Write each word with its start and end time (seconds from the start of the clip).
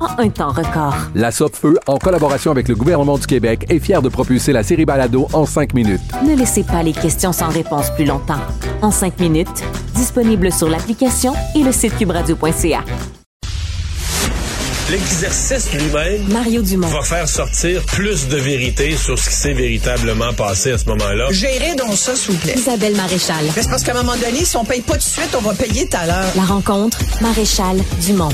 en 0.00 0.22
un 0.22 0.28
temps 0.28 0.50
record. 0.50 0.96
La 1.14 1.30
Feu, 1.30 1.78
en 1.86 1.98
collaboration 1.98 2.50
avec 2.50 2.68
le 2.68 2.74
gouvernement 2.74 3.18
du 3.18 3.26
Québec, 3.26 3.66
est 3.68 3.78
fière 3.78 4.02
de 4.02 4.08
propulser 4.08 4.52
la 4.52 4.62
série 4.62 4.84
Balado 4.84 5.28
en 5.32 5.46
cinq 5.46 5.74
minutes. 5.74 6.00
Ne 6.26 6.34
laissez 6.34 6.64
pas 6.64 6.82
les 6.82 6.92
questions 6.92 7.32
sans 7.32 7.48
réponse 7.48 7.90
plus 7.94 8.04
longtemps. 8.04 8.40
En 8.82 8.90
cinq 8.90 9.20
minutes, 9.20 9.62
disponible 9.94 10.52
sur 10.52 10.68
l'application 10.68 11.34
et 11.54 11.62
le 11.62 11.72
site 11.72 11.96
cubradio.ca. 11.96 12.84
L'exercice 14.88 15.72
lui-même 15.72 16.28
Mario 16.28 16.62
Dumont. 16.62 16.86
va 16.86 17.02
faire 17.02 17.28
sortir 17.28 17.82
plus 17.86 18.28
de 18.28 18.36
vérité 18.36 18.96
sur 18.96 19.18
ce 19.18 19.30
qui 19.30 19.34
s'est 19.34 19.52
véritablement 19.52 20.32
passé 20.32 20.70
à 20.70 20.78
ce 20.78 20.84
moment-là. 20.86 21.26
Gérez 21.32 21.74
donc 21.74 21.96
ça, 21.96 22.14
s'il 22.14 22.34
vous 22.34 22.38
plaît. 22.38 22.54
Isabelle 22.56 22.94
Maréchal. 22.94 23.44
C'est 23.52 23.68
parce 23.68 23.82
qu'à 23.82 23.92
un 23.98 24.02
moment 24.02 24.16
donné, 24.16 24.44
si 24.44 24.56
on 24.56 24.64
paye 24.64 24.82
pas 24.82 24.92
tout 24.92 24.98
de 25.00 25.02
suite, 25.02 25.34
on 25.36 25.40
va 25.40 25.54
payer 25.54 25.88
tout 25.88 25.96
à 25.96 26.06
l'heure. 26.06 26.32
La 26.36 26.44
rencontre, 26.44 26.98
Maréchal 27.20 27.78
Dumont. 28.06 28.28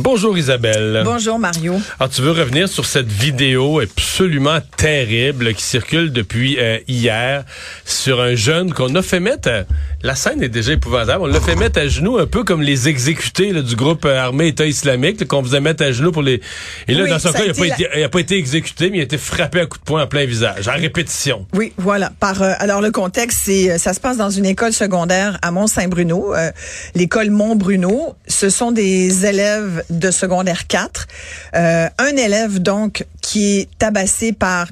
Bonjour 0.00 0.38
Isabelle. 0.38 1.02
Bonjour, 1.04 1.40
Mario. 1.40 1.74
Alors, 1.98 2.12
tu 2.12 2.22
veux 2.22 2.30
revenir 2.30 2.68
sur 2.68 2.84
cette 2.86 3.10
vidéo 3.10 3.80
absolument 3.80 4.58
terrible 4.76 5.52
qui 5.54 5.62
circule 5.64 6.12
depuis 6.12 6.56
euh, 6.60 6.78
hier 6.86 7.42
sur 7.84 8.20
un 8.20 8.36
jeune 8.36 8.72
qu'on 8.72 8.94
a 8.94 9.02
fait 9.02 9.18
mettre. 9.18 9.48
à- 9.48 9.64
la 10.04 10.14
scène 10.14 10.40
est 10.40 10.48
déjà 10.48 10.74
épouvantable. 10.74 11.24
On 11.24 11.26
l'a 11.26 11.40
fait 11.40 11.56
mettre 11.56 11.80
à 11.80 11.88
genoux 11.88 12.18
un 12.18 12.26
peu 12.26 12.44
comme 12.44 12.62
les 12.62 12.88
exécutés 12.88 13.52
là, 13.52 13.62
du 13.62 13.74
groupe 13.74 14.04
euh, 14.04 14.16
armé 14.20 14.46
État 14.46 14.66
islamique 14.66 15.26
qu'on 15.26 15.42
faisait 15.42 15.58
mettre 15.60 15.82
à 15.82 15.90
genoux 15.90 16.12
pour 16.12 16.22
les. 16.22 16.40
Et 16.86 16.94
là, 16.94 17.02
Oui, 17.02 17.10
dans 17.10 17.18
son 17.18 17.32
cas, 17.32 17.40
il 17.44 17.68
n'a 17.68 18.02
pas, 18.04 18.08
pas 18.10 18.20
été 18.20 18.36
exécuté, 18.36 18.90
mais 18.90 18.98
il 18.98 19.00
a 19.00 19.04
été 19.04 19.18
frappé 19.18 19.58
à 19.60 19.66
coups 19.66 19.80
de 19.80 19.84
poing 19.84 20.04
en 20.04 20.06
plein 20.06 20.26
visage, 20.26 20.68
en 20.68 20.74
répétition. 20.74 21.44
Oui, 21.54 21.72
voilà. 21.76 22.12
Par 22.20 22.40
euh, 22.40 22.52
alors 22.60 22.80
le 22.80 22.92
contexte, 22.92 23.40
c'est 23.46 23.72
euh, 23.72 23.78
ça 23.78 23.92
se 23.94 23.98
passe 23.98 24.16
dans 24.16 24.30
une 24.30 24.46
école 24.46 24.72
secondaire 24.72 25.38
à 25.42 25.50
Mont-Saint-Bruno, 25.50 26.36
euh, 26.36 26.52
l'école 26.94 27.30
Mont-Bruno. 27.30 28.14
Ce 28.28 28.48
sont 28.50 28.70
des 28.70 29.26
élèves 29.26 29.82
de 29.90 30.10
secondaire 30.10 30.66
4. 30.66 31.06
Euh, 31.54 31.88
un 31.98 32.16
élève 32.16 32.60
donc 32.60 33.06
qui 33.20 33.58
est 33.58 33.68
tabassé 33.78 34.32
par 34.32 34.68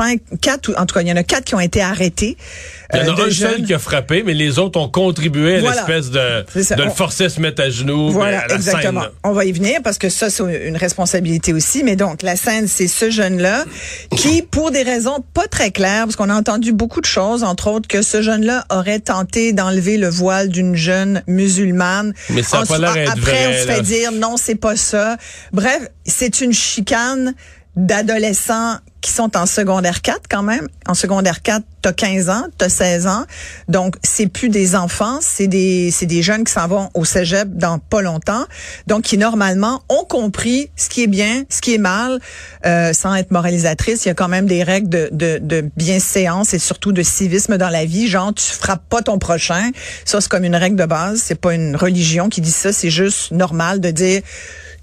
cinq, 0.00 0.20
quatre, 0.40 0.72
en 0.78 0.86
tout 0.86 0.94
cas, 0.94 1.02
il 1.02 1.08
y 1.08 1.12
en 1.12 1.16
a 1.16 1.22
quatre 1.22 1.44
qui 1.44 1.54
ont 1.54 1.60
été 1.60 1.80
arrêtés. 1.82 2.36
Il 2.92 2.98
y 2.98 3.02
en 3.02 3.08
euh, 3.08 3.12
a 3.12 3.16
de 3.16 3.20
un 3.20 3.24
seul 3.24 3.32
jeunes. 3.32 3.66
qui 3.66 3.74
a 3.74 3.78
frappé, 3.78 4.22
mais 4.24 4.34
les 4.34 4.58
autres 4.58 4.80
ont 4.80 4.88
contribué 4.88 5.56
à 5.56 5.60
Voilà. 5.60 5.76
l'espèce 5.86 6.10
de, 6.10 6.76
de 6.76 6.82
le 6.82 6.90
forcer 6.90 7.24
à 7.24 7.28
se 7.28 7.40
mettre 7.40 7.62
à 7.62 7.70
genoux 7.70 8.10
Voilà, 8.10 8.40
à 8.40 8.46
la 8.48 8.54
exactement. 8.54 9.02
scène. 9.02 9.10
On 9.24 9.32
va 9.32 9.44
y 9.44 9.52
venir 9.52 9.80
parce 9.84 9.98
que 9.98 10.08
ça, 10.08 10.30
c'est 10.30 10.42
une 10.66 10.76
responsabilité 10.76 11.52
aussi. 11.52 11.84
Mais 11.84 11.96
donc, 11.96 12.22
la 12.22 12.36
scène, 12.36 12.66
c'est 12.66 12.88
ce 12.88 13.10
jeune-là 13.10 13.64
qui, 14.16 14.42
pour 14.42 14.70
des 14.70 14.82
raisons 14.82 15.22
pas 15.34 15.46
très 15.46 15.70
claires, 15.70 16.04
parce 16.04 16.16
qu'on 16.16 16.30
a 16.30 16.34
entendu 16.34 16.72
beaucoup 16.72 17.00
de 17.00 17.06
choses, 17.06 17.44
entre 17.44 17.68
autres 17.70 17.88
que 17.88 18.02
ce 18.02 18.22
jeune-là 18.22 18.64
aurait 18.70 19.00
tenté 19.00 19.52
d'enlever 19.52 19.96
le 19.98 20.08
voile 20.08 20.48
d'une 20.48 20.74
jeune 20.74 21.22
musulmane. 21.26 22.14
Mais 22.30 22.42
ça 22.42 22.60
a 22.60 22.66
pas 22.66 22.78
l'air 22.78 23.10
Après, 23.12 23.46
on 23.48 23.62
se 23.62 23.66
là. 23.68 23.74
fait 23.74 23.82
dire 23.82 24.12
non, 24.12 24.36
c'est 24.36 24.54
pas 24.54 24.76
ça. 24.76 25.16
Bref, 25.52 25.80
c'est 26.06 26.40
une 26.40 26.52
chicane 26.52 27.34
d'adolescents 27.76 28.78
qui 29.00 29.12
sont 29.12 29.36
en 29.36 29.46
secondaire 29.46 30.02
4 30.02 30.22
quand 30.28 30.42
même. 30.42 30.68
En 30.86 30.94
secondaire 30.94 31.40
4, 31.40 31.64
t'as 31.80 31.92
15 31.92 32.28
ans, 32.28 32.44
t'as 32.58 32.68
16 32.68 33.06
ans. 33.06 33.24
Donc, 33.68 33.96
c'est 34.02 34.26
plus 34.26 34.50
des 34.50 34.76
enfants, 34.76 35.18
c'est 35.22 35.46
des, 35.46 35.90
c'est 35.90 36.06
des 36.06 36.22
jeunes 36.22 36.44
qui 36.44 36.52
s'en 36.52 36.68
vont 36.68 36.90
au 36.94 37.04
cégep 37.04 37.48
dans 37.56 37.78
pas 37.78 38.02
longtemps. 38.02 38.44
Donc, 38.86 39.02
qui 39.02 39.16
normalement 39.16 39.82
ont 39.88 40.04
compris 40.04 40.70
ce 40.76 40.88
qui 40.88 41.02
est 41.02 41.06
bien, 41.06 41.44
ce 41.48 41.60
qui 41.60 41.74
est 41.74 41.78
mal, 41.78 42.20
euh, 42.66 42.92
sans 42.92 43.14
être 43.14 43.30
moralisatrice. 43.30 44.04
Il 44.04 44.08
y 44.08 44.10
a 44.10 44.14
quand 44.14 44.28
même 44.28 44.46
des 44.46 44.62
règles 44.62 44.88
de, 44.88 45.08
de, 45.12 45.38
de 45.40 45.70
bienséance 45.76 46.52
et 46.52 46.58
surtout 46.58 46.92
de 46.92 47.02
civisme 47.02 47.56
dans 47.56 47.70
la 47.70 47.86
vie. 47.86 48.06
Genre, 48.06 48.34
tu 48.34 48.44
frappes 48.44 48.86
pas 48.88 49.00
ton 49.00 49.18
prochain. 49.18 49.70
Ça, 50.04 50.20
c'est 50.20 50.28
comme 50.28 50.44
une 50.44 50.56
règle 50.56 50.76
de 50.76 50.86
base. 50.86 51.22
C'est 51.24 51.40
pas 51.40 51.54
une 51.54 51.74
religion 51.74 52.28
qui 52.28 52.42
dit 52.42 52.52
ça. 52.52 52.72
C'est 52.72 52.90
juste 52.90 53.30
normal 53.30 53.80
de 53.80 53.90
dire 53.90 54.20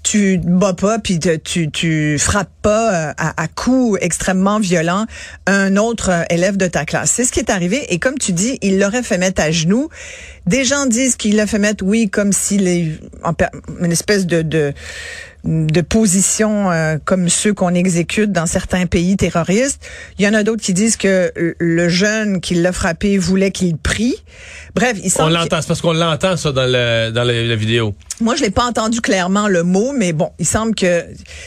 tu 0.02 0.38
bats 0.38 0.74
pas 0.74 0.98
puis 0.98 1.18
tu 1.18 1.70
tu 1.70 2.18
frappes 2.18 2.50
pas 2.68 2.84
euh, 3.10 3.12
à, 3.16 3.42
à 3.44 3.48
coups 3.48 3.98
extrêmement 4.02 4.58
violents 4.60 5.06
un 5.46 5.76
autre 5.76 6.10
euh, 6.10 6.22
élève 6.36 6.56
de 6.56 6.66
ta 6.66 6.84
classe. 6.84 7.10
C'est 7.14 7.24
ce 7.24 7.32
qui 7.32 7.40
est 7.40 7.50
arrivé 7.50 7.78
et 7.92 7.98
comme 7.98 8.18
tu 8.18 8.32
dis, 8.32 8.58
il 8.62 8.78
l'aurait 8.78 9.02
fait 9.10 9.18
mettre 9.18 9.40
à 9.42 9.50
genoux. 9.50 9.88
Des 10.46 10.64
gens 10.64 10.84
disent 10.86 11.16
qu'il 11.16 11.36
l'a 11.36 11.46
fait 11.46 11.58
mettre 11.58 11.84
oui 11.84 12.10
comme 12.10 12.32
s'il 12.32 12.66
est 12.68 12.86
en 13.24 13.32
une 13.84 13.92
espèce 13.92 14.26
de 14.26 14.42
de 14.42 14.72
de 15.44 15.80
position 15.82 16.70
euh, 16.70 16.98
comme 17.04 17.28
ceux 17.28 17.54
qu'on 17.54 17.72
exécute 17.72 18.32
dans 18.32 18.46
certains 18.46 18.86
pays 18.86 19.16
terroristes. 19.16 19.80
Il 20.18 20.24
y 20.24 20.28
en 20.28 20.34
a 20.34 20.42
d'autres 20.42 20.62
qui 20.62 20.74
disent 20.74 20.96
que 20.96 21.32
le 21.58 21.88
jeune 21.88 22.40
qui 22.40 22.54
l'a 22.56 22.72
frappé 22.72 23.18
voulait 23.18 23.52
qu'il 23.52 23.76
prie. 23.76 24.16
Bref, 24.74 24.96
il 25.00 25.06
On 25.06 25.10
semble 25.10 25.28
que- 25.32 25.38
l'entend, 25.38 25.60
c'est 25.62 25.68
parce 25.68 25.80
qu'on 25.80 25.92
l'entend 25.92 26.36
ça 26.36 26.50
dans, 26.52 26.66
le, 26.66 27.10
dans 27.12 27.22
la, 27.24 27.44
la 27.44 27.56
vidéo. 27.56 27.94
moi, 28.20 28.34
je 28.34 28.42
l'ai 28.42 28.50
pas 28.50 28.64
entendu 28.64 29.00
clairement 29.00 29.46
le 29.48 29.62
mot, 29.62 29.92
mais 29.92 30.12
bon, 30.12 30.30
il 30.40 30.46
semble 30.46 30.74
que 30.74 31.04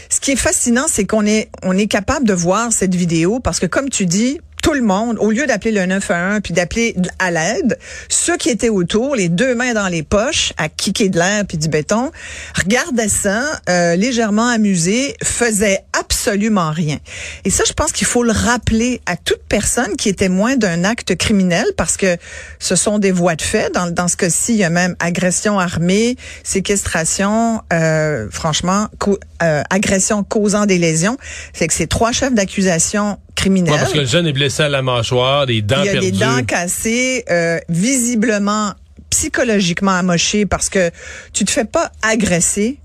ce 0.09 0.19
qui 0.21 0.31
est 0.31 0.35
fascinant, 0.49 0.85
c'est 0.87 1.05
qu'on 1.11 1.25
est 1.25 1.49
on 1.61 1.77
est 1.77 1.87
capable 1.87 2.25
de 2.25 2.33
voir 2.33 2.71
cette 2.71 2.95
vidéo 2.95 3.41
parce 3.41 3.59
que 3.59 3.65
comme 3.65 3.89
tu 3.89 4.05
dis, 4.05 4.39
tout 4.63 4.73
le 4.73 4.81
monde, 4.81 5.17
au 5.19 5.31
lieu 5.31 5.45
d'appeler 5.45 5.71
le 5.71 5.85
911 5.85 6.39
puis 6.41 6.53
d'appeler 6.53 6.95
à 7.19 7.31
l'aide, 7.31 7.77
ceux 8.07 8.37
qui 8.37 8.49
étaient 8.49 8.69
autour, 8.69 9.15
les 9.15 9.27
deux 9.27 9.53
mains 9.55 9.73
dans 9.73 9.89
les 9.89 10.03
poches, 10.03 10.53
à 10.57 10.69
kicker 10.69 11.09
de 11.09 11.17
l'air 11.17 11.43
puis 11.45 11.57
du 11.57 11.67
béton, 11.67 12.11
regardaient 12.55 13.09
ça, 13.09 13.59
euh, 13.69 13.95
légèrement 13.95 14.47
amusés, 14.47 15.15
faisaient 15.21 15.83
absolument 16.27 16.71
rien. 16.71 16.99
Et 17.45 17.49
ça, 17.49 17.63
je 17.67 17.73
pense 17.73 17.91
qu'il 17.91 18.05
faut 18.05 18.23
le 18.23 18.31
rappeler 18.31 19.01
à 19.07 19.15
toute 19.17 19.41
personne 19.49 19.95
qui 19.97 20.09
est 20.09 20.13
témoin 20.19 20.55
d'un 20.55 20.83
acte 20.83 21.15
criminel 21.15 21.65
parce 21.77 21.97
que 21.97 22.15
ce 22.59 22.75
sont 22.75 22.99
des 22.99 23.11
voies 23.11 23.35
de 23.35 23.41
fait. 23.41 23.73
Dans, 23.73 23.89
dans 23.91 24.07
ce 24.07 24.15
cas-ci, 24.17 24.53
il 24.53 24.59
y 24.59 24.63
a 24.63 24.69
même 24.69 24.95
agression 24.99 25.59
armée, 25.59 26.15
séquestration, 26.43 27.61
euh, 27.73 28.27
franchement, 28.31 28.87
co- 28.99 29.19
euh, 29.41 29.63
agression 29.71 30.23
causant 30.23 30.65
des 30.67 30.77
lésions. 30.77 31.17
C'est 31.53 31.67
que 31.67 31.73
c'est 31.73 31.87
trois 31.87 32.11
chefs 32.11 32.33
d'accusation 32.33 33.17
criminels. 33.35 33.73
Ouais, 33.73 33.79
parce 33.79 33.93
que 33.93 33.99
le 33.99 34.05
jeune 34.05 34.27
est 34.27 34.33
blessé 34.33 34.63
à 34.63 34.69
la 34.69 34.81
mâchoire, 34.83 35.47
des 35.47 35.61
dents 35.61 35.77
Il 35.81 35.85
y 35.85 35.89
a 35.89 35.91
perdues. 35.93 36.11
des 36.11 36.17
dents 36.19 36.43
cassées, 36.45 37.25
euh, 37.31 37.59
visiblement 37.67 38.73
psychologiquement 39.09 39.91
amoché 39.91 40.45
parce 40.45 40.69
que 40.69 40.91
tu 41.33 41.43
te 41.45 41.51
fais 41.51 41.65
pas 41.65 41.91
agresser. 42.01 42.77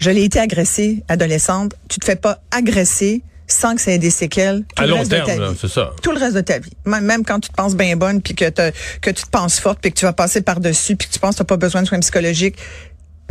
Je 0.00 0.10
l'ai 0.10 0.24
été 0.24 0.40
agressée 0.40 1.04
adolescente. 1.08 1.74
Tu 1.88 2.00
te 2.00 2.04
fais 2.04 2.16
pas 2.16 2.40
agresser 2.50 3.22
sans 3.46 3.74
que 3.74 3.80
ça 3.80 3.90
ait 3.90 3.98
des 3.98 4.10
séquelles 4.10 4.62
tout 4.74 4.82
à 4.82 4.86
le 4.86 4.92
long 4.92 4.98
reste 4.98 5.10
de 5.10 5.16
terme, 5.16 5.26
ta 5.26 5.36
là, 5.36 5.50
vie. 5.50 5.58
c'est 5.60 5.68
ça. 5.68 5.92
Tout 6.02 6.12
le 6.12 6.18
reste 6.18 6.36
de 6.36 6.40
ta 6.40 6.58
vie. 6.58 6.72
Même 6.86 7.24
quand 7.24 7.40
tu 7.40 7.50
te 7.50 7.54
penses 7.54 7.74
bien 7.76 7.96
bonne 7.96 8.22
puis 8.22 8.34
que 8.34 8.48
que 8.48 9.10
tu 9.10 9.22
te 9.24 9.28
penses 9.30 9.58
forte 9.58 9.80
puis 9.80 9.92
que 9.92 9.98
tu 9.98 10.04
vas 10.04 10.12
passer 10.12 10.40
par-dessus 10.40 10.96
puis 10.96 11.08
que 11.08 11.12
tu 11.12 11.18
penses 11.18 11.32
que 11.32 11.38
tu 11.38 11.42
n'as 11.42 11.46
pas 11.46 11.56
besoin 11.56 11.82
de 11.82 11.88
soins 11.88 12.00
psychologiques, 12.00 12.56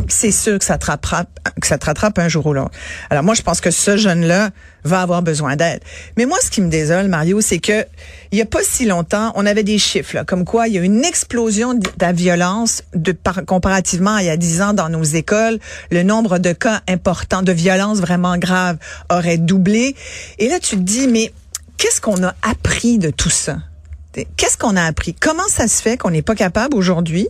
c'est 0.08 0.30
sûr 0.30 0.58
que 0.58 0.64
ça 0.64 0.78
te 0.78 0.86
rattrape, 0.86 1.28
que 1.60 1.66
ça 1.66 1.78
te 1.78 2.20
un 2.20 2.28
jour 2.28 2.46
ou 2.46 2.52
l'autre. 2.52 2.72
Alors 3.10 3.22
moi, 3.22 3.34
je 3.34 3.42
pense 3.42 3.60
que 3.60 3.70
ce 3.70 3.96
jeune-là 3.96 4.50
va 4.84 5.02
avoir 5.02 5.22
besoin 5.22 5.56
d'aide. 5.56 5.80
Mais 6.16 6.26
moi, 6.26 6.38
ce 6.42 6.50
qui 6.50 6.60
me 6.60 6.68
désole, 6.68 7.08
Mario, 7.08 7.40
c'est 7.40 7.58
que 7.58 7.84
il 8.32 8.38
y 8.38 8.42
a 8.42 8.46
pas 8.46 8.62
si 8.62 8.86
longtemps, 8.86 9.32
on 9.34 9.46
avait 9.46 9.62
des 9.62 9.78
chiffres, 9.78 10.24
comme 10.26 10.44
quoi 10.44 10.68
il 10.68 10.74
y 10.74 10.78
a 10.78 10.82
une 10.82 11.04
explosion 11.04 11.74
de 11.74 11.88
la 12.00 12.12
violence 12.12 12.82
comparativement 13.46 14.14
à 14.16 14.22
il 14.22 14.26
y 14.26 14.30
a 14.30 14.36
10 14.36 14.62
ans 14.62 14.72
dans 14.72 14.88
nos 14.88 15.02
écoles. 15.02 15.58
Le 15.90 16.02
nombre 16.02 16.38
de 16.38 16.52
cas 16.52 16.82
importants 16.88 17.42
de 17.42 17.52
violence 17.52 17.98
vraiment 17.98 18.38
graves 18.38 18.76
aurait 19.10 19.38
doublé. 19.38 19.94
Et 20.38 20.48
là, 20.48 20.58
tu 20.60 20.76
te 20.76 20.82
dis, 20.82 21.08
mais 21.08 21.32
qu'est-ce 21.76 22.00
qu'on 22.00 22.22
a 22.24 22.34
appris 22.42 22.98
de 22.98 23.10
tout 23.10 23.30
ça? 23.30 23.58
Qu'est-ce 24.36 24.58
qu'on 24.58 24.76
a 24.76 24.84
appris? 24.84 25.14
Comment 25.14 25.48
ça 25.48 25.68
se 25.68 25.80
fait 25.80 25.96
qu'on 25.96 26.10
n'est 26.10 26.22
pas 26.22 26.34
capable 26.34 26.76
aujourd'hui 26.76 27.28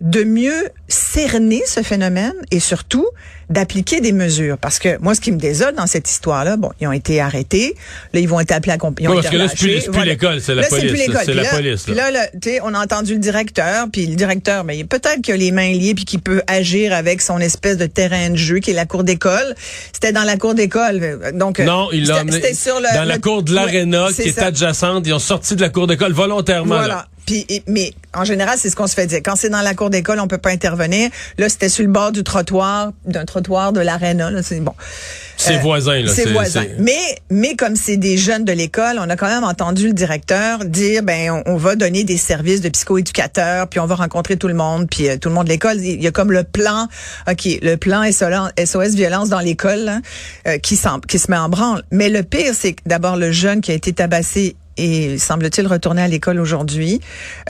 de 0.00 0.24
mieux 0.24 0.68
cerner 0.88 1.62
ce 1.66 1.82
phénomène 1.82 2.34
et 2.50 2.60
surtout 2.60 3.06
d'appliquer 3.48 4.00
des 4.00 4.12
mesures. 4.12 4.58
Parce 4.58 4.78
que 4.78 4.98
moi, 4.98 5.14
ce 5.14 5.20
qui 5.20 5.30
me 5.30 5.38
désole 5.38 5.74
dans 5.74 5.86
cette 5.86 6.10
histoire-là, 6.10 6.56
bon, 6.56 6.70
ils 6.80 6.88
ont 6.88 6.92
été 6.92 7.20
arrêtés. 7.20 7.76
Là, 8.12 8.20
ils 8.20 8.28
vont 8.28 8.40
être 8.40 8.52
appelés 8.52 8.72
à 8.72 8.76
oui, 8.76 8.92
parce 9.14 9.28
que 9.28 9.36
là, 9.36 9.48
c'est 9.48 9.56
plus, 9.56 10.04
l'école, 10.04 10.40
c'est 10.40 10.54
la 10.54 10.66
police. 10.66 10.92
C'est 11.24 11.34
la 11.34 11.44
police. 11.44 11.82
Puis 11.84 11.94
là, 11.94 12.10
là 12.10 12.28
on 12.62 12.74
a 12.74 12.82
entendu 12.82 13.14
le 13.14 13.18
directeur, 13.18 13.86
puis 13.92 14.06
le 14.06 14.16
directeur, 14.16 14.64
mais 14.64 14.82
peut-être 14.84 15.22
qu'il 15.22 15.34
a 15.34 15.36
les 15.36 15.52
mains 15.52 15.72
liées, 15.72 15.94
puis 15.94 16.04
qu'il 16.04 16.20
peut 16.20 16.42
agir 16.46 16.92
avec 16.92 17.22
son 17.22 17.38
espèce 17.38 17.76
de 17.76 17.86
terrain 17.86 18.30
de 18.30 18.36
jeu 18.36 18.58
qui 18.58 18.72
est 18.72 18.74
la 18.74 18.86
cour 18.86 19.04
d'école. 19.04 19.54
C'était 19.92 20.12
dans 20.12 20.24
la 20.24 20.36
cour 20.36 20.54
d'école. 20.54 21.32
Donc, 21.34 21.60
non, 21.60 21.88
il 21.92 22.06
l'a 22.06 22.24
sur 22.54 22.80
le, 22.80 22.94
dans 22.94 23.04
la 23.04 23.18
cour 23.18 23.42
de 23.42 23.54
l'aréna 23.54 24.08
qui 24.14 24.22
est 24.22 24.38
adjacente. 24.38 25.06
Ils 25.06 25.14
ont 25.14 25.18
sorti 25.18 25.56
de 25.56 25.60
la 25.60 25.68
cour 25.68 25.86
d'école 25.86 26.12
volontairement. 26.12 26.76
Voilà. 26.76 27.06
Puis, 27.26 27.44
mais 27.66 27.92
en 28.14 28.24
général, 28.24 28.56
c'est 28.56 28.70
ce 28.70 28.76
qu'on 28.76 28.86
se 28.86 28.94
fait 28.94 29.06
dire. 29.06 29.18
Quand 29.24 29.36
c'est 29.36 29.50
dans 29.50 29.60
la 29.60 29.74
cour 29.74 29.90
d'école, 29.90 30.20
on 30.20 30.28
peut 30.28 30.38
pas 30.38 30.50
intervenir. 30.50 31.10
Là, 31.38 31.48
c'était 31.48 31.68
sur 31.68 31.84
le 31.84 31.90
bord 31.90 32.12
du 32.12 32.22
trottoir, 32.22 32.92
d'un 33.04 33.24
trottoir 33.24 33.72
de 33.72 33.80
l'aréna. 33.80 34.30
C'est 34.42 34.60
bon. 34.60 34.74
C'est 35.36 35.56
euh, 35.56 35.58
voisin, 35.58 36.00
là. 36.00 36.12
C'est 36.14 36.32
voisin. 36.32 36.64
Mais, 36.78 37.18
mais 37.28 37.56
comme 37.56 37.76
c'est 37.76 37.96
des 37.96 38.16
jeunes 38.16 38.44
de 38.44 38.52
l'école, 38.52 38.98
on 38.98 39.10
a 39.10 39.16
quand 39.16 39.26
même 39.26 39.44
entendu 39.44 39.88
le 39.88 39.92
directeur 39.92 40.64
dire, 40.64 41.02
ben, 41.02 41.42
on, 41.46 41.56
va 41.56 41.74
donner 41.74 42.04
des 42.04 42.16
services 42.16 42.60
de 42.60 42.68
psychoéducateurs, 42.68 43.68
puis 43.68 43.80
on 43.80 43.86
va 43.86 43.96
rencontrer 43.96 44.36
tout 44.36 44.48
le 44.48 44.54
monde, 44.54 44.86
puis 44.88 45.08
euh, 45.08 45.16
tout 45.18 45.28
le 45.28 45.34
monde 45.34 45.44
de 45.44 45.50
l'école. 45.50 45.78
Il 45.80 46.02
y 46.02 46.06
a 46.06 46.12
comme 46.12 46.32
le 46.32 46.44
plan, 46.44 46.88
ok, 47.28 47.58
le 47.60 47.76
plan 47.76 48.02
SOS 48.10 48.94
violence 48.94 49.28
dans 49.28 49.40
l'école 49.40 50.00
euh, 50.46 50.58
qui, 50.58 50.80
qui 51.08 51.18
se 51.18 51.30
met 51.30 51.36
en 51.36 51.48
branle. 51.48 51.82
Mais 51.90 52.08
le 52.08 52.22
pire, 52.22 52.52
c'est 52.54 52.76
d'abord 52.86 53.16
le 53.16 53.32
jeune 53.32 53.60
qui 53.60 53.72
a 53.72 53.74
été 53.74 53.92
tabassé 53.92 54.56
et 54.76 55.18
semble-t-il 55.18 55.66
retourner 55.66 56.02
à 56.02 56.08
l'école 56.08 56.40
aujourd'hui. 56.40 57.00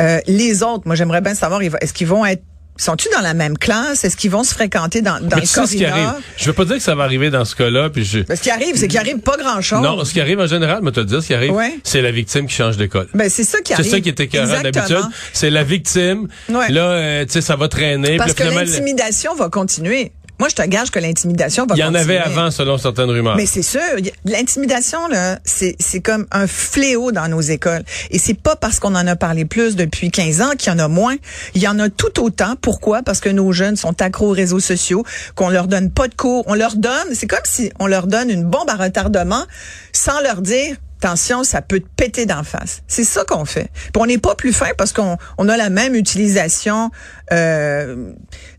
Euh, 0.00 0.20
les 0.26 0.62
autres, 0.62 0.82
moi 0.86 0.94
j'aimerais 0.94 1.20
bien 1.20 1.34
savoir, 1.34 1.60
est-ce 1.62 1.92
qu'ils 1.92 2.06
vont 2.06 2.24
être 2.24 2.42
sont-ils 2.78 3.10
dans 3.10 3.22
la 3.22 3.34
même 3.34 3.56
classe? 3.56 4.04
Est-ce 4.04 4.16
qu'ils 4.16 4.30
vont 4.30 4.44
se 4.44 4.52
fréquenter 4.52 5.00
dans, 5.00 5.14
dans 5.14 5.36
le 5.36 5.46
corridor? 5.46 5.66
Ce 5.66 5.76
qui 5.76 5.84
arrive. 5.84 6.12
Je 6.36 6.44
veux 6.44 6.52
pas 6.52 6.64
dire 6.64 6.76
que 6.76 6.82
ça 6.82 6.94
va 6.94 7.04
arriver 7.04 7.30
dans 7.30 7.44
ce 7.44 7.56
cas-là. 7.56 7.90
Puis 7.90 8.04
je... 8.04 8.18
ce 8.18 8.40
qui 8.40 8.50
arrive, 8.50 8.76
c'est 8.76 8.88
qu'il 8.88 8.98
arrive 8.98 9.20
pas 9.20 9.36
grand-chose. 9.36 9.80
Non, 9.80 10.04
ce 10.04 10.12
qui 10.12 10.20
arrive 10.20 10.40
en 10.40 10.46
général, 10.46 10.80
mais 10.82 10.92
te 10.92 11.00
dire, 11.00 11.22
ce 11.22 11.28
qui 11.28 11.34
arrive, 11.34 11.54
c'est 11.84 12.02
la 12.02 12.10
victime 12.10 12.46
qui 12.46 12.54
change 12.54 12.76
d'école. 12.76 13.08
Ben, 13.14 13.30
c'est 13.30 13.44
ça 13.44 13.60
qui 13.60 13.72
arrive. 13.72 13.84
C'est 13.84 13.90
ça 13.90 14.00
qui 14.00 14.08
était 14.08 14.24
écœurant 14.24 14.62
d'habitude. 14.62 15.04
C'est 15.32 15.50
la 15.50 15.64
victime. 15.64 16.28
Là, 16.48 16.66
euh, 16.68 17.24
tu 17.24 17.32
sais, 17.32 17.40
ça 17.40 17.56
va 17.56 17.68
traîner. 17.68 18.16
Parce 18.18 18.34
que 18.34 18.44
l'intimidation 18.44 19.34
va 19.34 19.48
continuer. 19.48 20.12
Moi, 20.38 20.48
je 20.48 20.54
te 20.54 20.62
gage 20.62 20.90
que 20.90 20.98
l'intimidation 20.98 21.66
va 21.66 21.74
Il 21.76 21.78
y 21.78 21.84
en 21.84 21.94
avait 21.94 22.18
avant, 22.18 22.50
selon 22.50 22.76
certaines 22.76 23.10
rumeurs. 23.10 23.36
Mais 23.36 23.46
c'est 23.46 23.62
sûr. 23.62 23.80
L'intimidation, 24.24 25.08
là, 25.08 25.38
c'est, 25.44 25.76
c'est 25.78 26.00
comme 26.00 26.26
un 26.30 26.46
fléau 26.46 27.10
dans 27.10 27.28
nos 27.28 27.40
écoles. 27.40 27.82
Et 28.10 28.18
c'est 28.18 28.38
pas 28.38 28.54
parce 28.54 28.78
qu'on 28.78 28.94
en 28.94 29.06
a 29.06 29.16
parlé 29.16 29.44
plus 29.44 29.76
depuis 29.76 30.10
15 30.10 30.40
ans 30.42 30.50
qu'il 30.58 30.72
y 30.72 30.74
en 30.74 30.78
a 30.78 30.88
moins. 30.88 31.16
Il 31.54 31.62
y 31.62 31.68
en 31.68 31.78
a 31.78 31.88
tout 31.88 32.20
autant. 32.22 32.54
Pourquoi? 32.60 33.02
Parce 33.02 33.20
que 33.20 33.30
nos 33.30 33.52
jeunes 33.52 33.76
sont 33.76 34.02
accros 34.02 34.28
aux 34.28 34.34
réseaux 34.34 34.60
sociaux, 34.60 35.04
qu'on 35.34 35.48
leur 35.48 35.68
donne 35.68 35.90
pas 35.90 36.08
de 36.08 36.14
cours. 36.14 36.44
On 36.46 36.54
leur 36.54 36.76
donne, 36.76 37.14
c'est 37.14 37.26
comme 37.26 37.38
si 37.44 37.72
on 37.78 37.86
leur 37.86 38.06
donne 38.06 38.30
une 38.30 38.44
bombe 38.44 38.68
à 38.68 38.74
retardement 38.74 39.44
sans 39.92 40.20
leur 40.20 40.42
dire, 40.42 40.76
attention, 41.06 41.44
ça 41.44 41.62
peut 41.62 41.80
te 41.80 41.86
péter 41.96 42.26
d'en 42.26 42.42
face. 42.42 42.82
C'est 42.88 43.04
ça 43.04 43.24
qu'on 43.24 43.44
fait. 43.44 43.70
Puis 43.72 44.02
on 44.02 44.06
n'est 44.06 44.18
pas 44.18 44.34
plus 44.34 44.52
fin 44.52 44.70
parce 44.76 44.92
qu'on 44.92 45.16
on 45.38 45.48
a 45.48 45.56
la 45.56 45.70
même 45.70 45.94
utilisation. 45.94 46.90
Euh, 47.32 48.12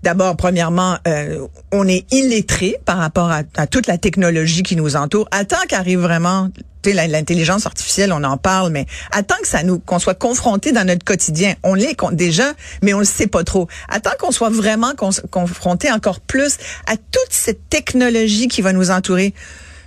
D'abord, 0.04 0.38
premièrement, 0.38 0.98
euh, 1.08 1.48
on 1.74 1.88
est 1.88 2.06
illettré 2.14 2.80
par 2.86 2.98
rapport 2.98 3.30
à, 3.30 3.42
à, 3.58 3.68
toute 3.68 3.88
la 3.88 3.98
technologie 3.98 4.64
qui 4.64 4.76
nous 4.76 4.96
entoure. 4.96 5.28
Attends 5.32 5.66
qu'arrive 5.68 6.00
vraiment 6.00 6.50
l'intelligence 6.86 7.66
artificielle, 7.66 8.14
on 8.14 8.24
en 8.24 8.38
parle, 8.38 8.72
mais 8.72 8.86
attends 9.12 9.36
que 9.42 9.48
ça 9.48 9.62
nous 9.64 9.78
qu'on 9.80 10.00
soit 10.00 10.14
confronté 10.14 10.72
dans 10.72 10.86
notre 10.86 11.04
quotidien. 11.04 11.56
On 11.64 11.74
l'est 11.74 11.98
déjà, 12.14 12.54
mais 12.82 12.94
on 12.94 13.00
le 13.00 13.06
sait 13.06 13.28
pas 13.28 13.44
trop. 13.44 13.68
Attends 13.90 14.16
qu'on 14.18 14.32
soit 14.32 14.50
vraiment 14.50 14.94
confronté 15.30 15.92
encore 15.92 16.22
plus 16.22 16.58
à 16.86 16.96
toute 16.96 17.32
cette 17.32 17.68
technologie 17.70 18.48
qui 18.48 18.62
va 18.62 18.72
nous 18.72 18.90
entourer. 18.90 19.34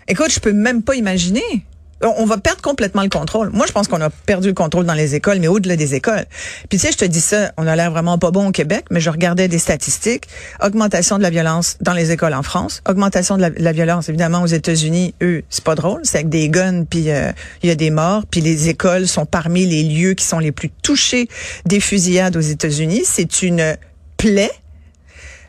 Écoute, 0.09 0.31
je 0.31 0.41
peux 0.41 0.53
même 0.53 0.83
pas 0.83 0.97
imaginer 0.97 1.65
on 2.03 2.25
va 2.25 2.39
perdre 2.39 2.63
complètement 2.63 3.03
le 3.03 3.09
contrôle. 3.09 3.51
Moi, 3.51 3.67
je 3.67 3.73
pense 3.73 3.89
qu'on 3.89 4.01
a 4.01 4.11
perdu 4.11 4.49
le 4.49 4.55
contrôle 4.55 4.87
dans 4.87 4.95
les 4.95 5.15
écoles, 5.15 5.39
mais 5.41 5.49
au-delà 5.49 5.77
des 5.77 5.95
écoles. 5.95 6.25
Puis 6.69 6.79
tu 6.79 6.87
sais, 6.87 6.93
je 6.93 6.99
te 6.99 7.05
dis 7.05 7.21
ça, 7.21 7.53
on 7.57 7.67
a 7.67 7.77
l'air 7.77 7.91
vraiment 7.91 8.19
pas 8.19 8.31
bon 8.31 8.49
au 8.49 8.53
Québec, 8.53 8.87
mais 8.91 9.01
je 9.01 9.11
regardais 9.11 9.49
des 9.49 9.59
statistiques. 9.59 10.25
Augmentation 10.63 11.19
de 11.19 11.23
la 11.23 11.31
violence 11.31 11.77
dans 11.81 11.93
les 11.93 12.11
écoles 12.11 12.35
en 12.35 12.43
France, 12.43 12.83
augmentation 12.89 13.37
de 13.37 13.53
la, 13.57 13.73
violence 13.73 14.09
évidemment 14.09 14.43
aux 14.43 14.47
États-Unis. 14.47 15.15
Eux, 15.23 15.43
c'est 15.51 15.65
pas 15.65 15.75
drôle, 15.75 16.01
c'est 16.05 16.19
avec 16.19 16.29
des 16.29 16.49
guns, 16.49 16.85
puis 16.89 17.11
euh, 17.11 17.33
il 17.63 17.69
y 17.69 17.73
a 17.73 17.75
des 17.75 17.91
morts, 17.91 18.25
puis 18.31 18.41
les 18.41 18.69
écoles 18.69 19.07
sont 19.07 19.27
parmi 19.27 19.67
les 19.67 19.83
lieux 19.83 20.15
qui 20.15 20.25
sont 20.25 20.39
les 20.39 20.53
plus 20.53 20.71
touchés 20.71 21.29
des 21.67 21.81
fusillades 21.81 22.37
aux 22.37 22.41
États-Unis. 22.41 23.03
C'est 23.05 23.43
une 23.43 23.77
plaie. 24.17 24.51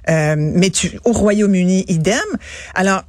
Euh, 0.10 0.36
mais 0.38 0.70
tu, 0.70 1.00
au 1.06 1.12
Royaume-Uni, 1.12 1.86
idem. 1.88 2.18
Alors, 2.74 3.04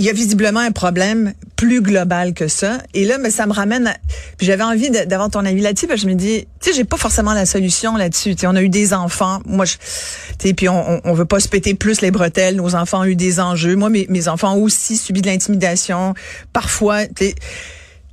il 0.00 0.06
y 0.06 0.08
a 0.08 0.14
visiblement 0.14 0.60
un 0.60 0.70
problème 0.72 1.34
plus 1.56 1.82
global 1.82 2.32
que 2.32 2.48
ça. 2.48 2.78
Et 2.94 3.04
là, 3.04 3.18
mais 3.18 3.30
ça 3.30 3.46
me 3.46 3.52
ramène. 3.52 3.86
À... 3.86 3.96
Puis 4.38 4.46
j'avais 4.46 4.62
envie 4.62 4.90
d'avoir 4.90 5.28
ton 5.28 5.44
avis 5.44 5.60
là-dessus. 5.60 5.86
Je 5.94 6.06
me 6.06 6.14
dis, 6.14 6.46
tu 6.58 6.70
sais, 6.70 6.72
j'ai 6.74 6.84
pas 6.84 6.96
forcément 6.96 7.34
la 7.34 7.44
solution 7.44 7.96
là-dessus. 7.96 8.34
Tu 8.34 8.46
on 8.46 8.56
a 8.56 8.62
eu 8.62 8.70
des 8.70 8.94
enfants. 8.94 9.40
Moi, 9.44 9.66
tu 9.66 9.76
sais, 10.38 10.54
puis 10.54 10.70
on, 10.70 11.02
on, 11.04 11.12
veut 11.12 11.26
pas 11.26 11.38
se 11.38 11.48
péter 11.48 11.74
plus 11.74 12.00
les 12.00 12.10
bretelles. 12.10 12.56
Nos 12.56 12.74
enfants 12.74 13.00
ont 13.00 13.04
eu 13.04 13.14
des 13.14 13.40
enjeux. 13.40 13.76
Moi, 13.76 13.90
mes, 13.90 14.06
mes 14.08 14.26
enfants 14.28 14.54
ont 14.54 14.62
aussi 14.62 14.96
subi 14.96 15.20
de 15.20 15.26
l'intimidation. 15.26 16.14
Parfois, 16.54 17.06
tu 17.06 17.34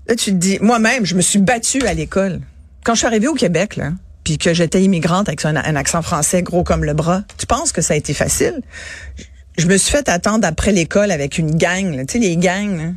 là, 0.10 0.16
tu 0.16 0.32
te 0.32 0.36
dis, 0.36 0.58
moi-même, 0.60 1.06
je 1.06 1.16
me 1.16 1.22
suis 1.22 1.40
battue 1.40 1.88
à 1.88 1.94
l'école. 1.94 2.42
Quand 2.84 2.96
je 2.96 3.00
suis 3.00 3.08
arrivée 3.08 3.30
au 3.30 3.34
Québec, 3.34 3.78
là, 3.78 3.94
puis 4.26 4.38
que 4.38 4.54
j'étais 4.54 4.84
immigrante 4.84 5.30
avec 5.30 5.46
un, 5.46 5.56
accent 5.56 6.02
français 6.02 6.44
gros 6.44 6.66
comme 6.66 6.84
le 6.84 6.94
bras, 6.94 7.24
tu 7.38 7.46
penses 7.46 7.72
que 7.72 7.82
ça 7.82 7.94
a 7.94 7.98
été 7.98 8.14
facile? 8.14 8.62
Je 9.58 9.68
me 9.68 9.78
suis 9.78 9.92
fait 9.92 10.08
attendre 10.10 10.48
après 10.48 10.72
l'école 10.72 11.12
avec 11.12 11.38
une 11.38 11.56
gang, 11.56 12.06
tu 12.06 12.14
sais, 12.14 12.20
les 12.20 12.38
gangs. 12.38 12.78
Là. 12.78 12.92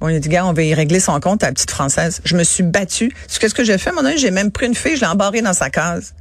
Bon, 0.00 0.08
il 0.08 0.16
a 0.16 0.18
dit, 0.18 0.28
gars, 0.28 0.44
on 0.46 0.52
va 0.52 0.62
y 0.62 0.74
régler 0.74 1.00
son 1.00 1.18
compte 1.20 1.42
à 1.42 1.46
la 1.46 1.52
petite 1.52 1.70
française. 1.70 2.20
Je 2.24 2.36
me 2.36 2.44
suis 2.44 2.62
battue. 2.62 3.12
Qu'est-ce 3.40 3.54
que 3.54 3.64
j'ai 3.64 3.78
fait? 3.78 3.92
Mon 3.92 4.02
j'ai 4.16 4.30
même 4.30 4.50
pris 4.50 4.66
une 4.66 4.74
fille, 4.74 4.96
je 4.96 5.00
l'ai 5.00 5.06
embarrée 5.06 5.40
dans 5.40 5.54
sa 5.54 5.70
case. 5.70 6.14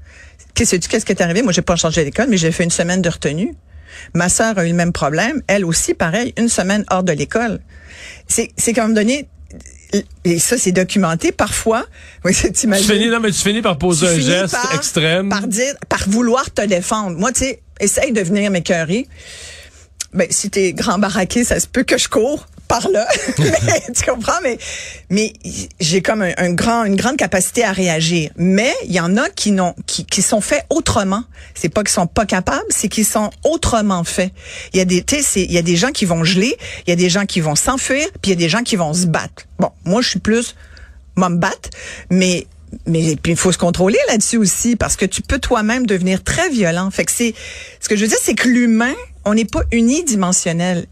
Qu'est-ce 0.54 0.78
que 0.78 0.88
qu'est-ce 0.88 1.06
qui 1.06 1.12
est 1.12 1.22
arrivé? 1.22 1.42
Moi, 1.42 1.52
j'ai 1.52 1.62
pas 1.62 1.76
changé 1.76 2.04
d'école, 2.06 2.28
mais 2.30 2.38
j'ai 2.38 2.52
fait 2.52 2.64
une 2.64 2.72
semaine 2.72 3.02
de 3.02 3.10
retenue. 3.10 3.54
Ma 4.14 4.30
sœur 4.30 4.58
a 4.58 4.66
eu 4.66 4.70
le 4.70 4.76
même 4.76 4.94
problème. 4.94 5.42
Elle 5.48 5.66
aussi, 5.66 5.94
pareil, 5.94 6.34
une 6.38 6.48
semaine 6.48 6.86
hors 6.90 7.04
de 7.04 7.12
l'école. 7.12 7.60
C'est, 8.28 8.52
c'est 8.58 8.74
comme 8.74 8.94
donné, 8.94 9.28
et 10.24 10.40
ça, 10.40 10.58
c'est 10.58 10.72
documenté 10.72 11.32
parfois. 11.32 11.86
Oui, 12.26 12.34
tu 12.34 12.68
finis, 12.68 13.10
non, 13.10 13.20
mais 13.20 13.32
tu 13.32 13.40
finis 13.40 13.62
par 13.62 13.78
poser 13.78 14.08
un 14.08 14.20
geste 14.20 14.58
extrême. 14.74 15.30
Par 15.30 15.48
dire, 15.48 15.76
par 15.88 16.10
vouloir 16.10 16.50
te 16.52 16.66
défendre. 16.66 17.18
Moi, 17.18 17.32
tu 17.32 17.42
sais, 17.42 17.62
essaye 17.80 18.12
de 18.12 18.22
venir 18.22 18.50
m'écœurer 18.50 19.08
ben, 20.16 20.28
si 20.30 20.50
t'es 20.50 20.74
grand 20.74 20.98
baraqué, 20.98 21.44
ça 21.44 21.60
se 21.60 21.68
peut 21.68 21.84
que 21.84 21.98
je 21.98 22.08
cours 22.08 22.48
par 22.68 22.90
là. 22.90 23.08
tu 23.96 24.04
comprends? 24.04 24.40
Mais, 24.42 24.58
mais 25.10 25.34
j'ai 25.80 26.02
comme 26.02 26.22
un, 26.22 26.54
grand, 26.54 26.86
une 26.86 26.96
grande 26.96 27.18
capacité 27.18 27.64
à 27.64 27.72
réagir. 27.72 28.32
Mais 28.38 28.74
il 28.86 28.94
y 28.94 29.00
en 29.00 29.18
a 29.18 29.30
qui 29.30 29.52
n'ont, 29.52 29.76
qui, 29.86 30.06
qui 30.06 30.22
sont 30.22 30.42
faits 30.42 30.66
autrement. 30.70 31.24
C'est 31.54 31.70
pas 31.70 31.84
qu'ils 31.84 31.94
sont 31.94 32.08
pas 32.08 32.26
capables, 32.26 32.66
c'est 32.70 32.88
qu'ils 32.88 33.06
sont 33.06 33.30
autrement 33.44 34.04
faits. 34.04 34.32
Il 34.74 34.78
y 34.78 34.82
a 34.82 34.86
des, 34.86 35.04
il 35.36 35.52
y 35.52 35.58
a 35.58 35.62
des 35.62 35.76
gens 35.76 35.92
qui 35.92 36.06
vont 36.06 36.24
geler, 36.24 36.58
il 36.88 36.90
y 36.90 36.94
a 36.94 36.96
des 36.96 37.10
gens 37.10 37.26
qui 37.26 37.40
vont 37.40 37.56
s'enfuir, 37.56 38.08
puis 38.22 38.32
il 38.32 38.36
y 38.36 38.38
a 38.38 38.40
des 38.40 38.50
gens 38.50 38.64
qui 38.64 38.78
vont 38.78 38.94
se 38.94 39.06
battre. 39.06 39.46
Bon, 39.60 39.70
moi, 39.84 40.02
je 40.02 40.10
suis 40.10 40.20
plus, 40.20 40.56
moi, 41.16 41.30
me 41.30 41.38
battre, 41.38 41.70
mais 42.10 42.48
mais 42.88 43.16
il 43.26 43.36
faut 43.38 43.54
se 43.54 43.58
contrôler 43.58 44.00
là-dessus 44.10 44.36
aussi 44.36 44.76
parce 44.76 44.98
que 44.98 45.06
tu 45.06 45.22
peux 45.22 45.40
toi-même 45.40 45.86
devenir 45.86 46.24
très 46.24 46.50
violent. 46.50 46.92
Fait 46.92 47.06
que 47.06 47.12
c'est 47.12 47.34
ce 47.80 47.88
que 47.88 47.96
je 47.96 48.02
veux 48.02 48.08
dire 48.08 48.18
c'est 48.22 48.34
que 48.34 48.50
l'humain 48.50 48.94
on 49.26 49.34
n'est 49.34 49.46
pas 49.46 49.64
unidimensionnel. 49.72 50.86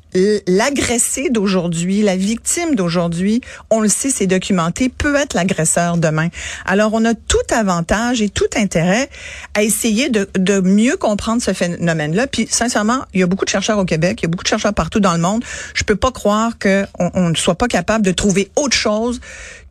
L'agressé 0.47 1.29
d'aujourd'hui, 1.29 2.01
la 2.01 2.15
victime 2.15 2.75
d'aujourd'hui, 2.75 3.41
on 3.69 3.79
le 3.79 3.87
sait, 3.87 4.09
c'est 4.09 4.27
documenté, 4.27 4.89
peut 4.89 5.15
être 5.15 5.33
l'agresseur 5.33 5.97
demain. 5.97 6.29
Alors, 6.65 6.93
on 6.93 7.05
a 7.05 7.13
tout 7.13 7.37
avantage 7.51 8.21
et 8.21 8.29
tout 8.29 8.49
intérêt 8.55 9.09
à 9.53 9.63
essayer 9.63 10.09
de, 10.09 10.59
mieux 10.59 10.97
comprendre 10.97 11.41
ce 11.41 11.53
phénomène-là. 11.53 12.27
Puis, 12.27 12.47
sincèrement, 12.49 13.05
il 13.13 13.21
y 13.21 13.23
a 13.23 13.27
beaucoup 13.27 13.45
de 13.45 13.49
chercheurs 13.49 13.79
au 13.79 13.85
Québec, 13.85 14.19
il 14.21 14.23
y 14.23 14.27
a 14.27 14.29
beaucoup 14.29 14.43
de 14.43 14.49
chercheurs 14.49 14.73
partout 14.73 14.99
dans 14.99 15.13
le 15.13 15.19
monde. 15.19 15.43
Je 15.73 15.83
peux 15.83 15.95
pas 15.95 16.11
croire 16.11 16.57
qu'on 16.59 16.85
on 16.99 17.29
ne 17.29 17.35
soit 17.35 17.55
pas 17.55 17.67
capable 17.67 18.05
de 18.05 18.11
trouver 18.11 18.51
autre 18.55 18.75
chose 18.75 19.19